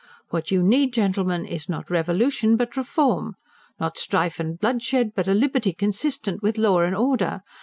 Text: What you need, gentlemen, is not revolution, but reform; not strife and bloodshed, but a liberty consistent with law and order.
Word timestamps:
What 0.31 0.49
you 0.49 0.63
need, 0.63 0.93
gentlemen, 0.95 1.45
is 1.45 1.69
not 1.69 1.91
revolution, 1.91 2.57
but 2.57 2.75
reform; 2.75 3.35
not 3.79 3.99
strife 3.99 4.39
and 4.39 4.57
bloodshed, 4.57 5.11
but 5.15 5.27
a 5.27 5.33
liberty 5.35 5.73
consistent 5.73 6.41
with 6.41 6.57
law 6.57 6.79
and 6.81 6.95
order. 6.95 7.43